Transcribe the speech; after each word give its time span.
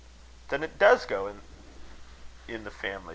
"Then 0.49 0.63
it 0.63 0.79
does 0.79 1.05
go 1.05 1.31
in 2.47 2.63
the 2.63 2.71
family!" 2.71 3.09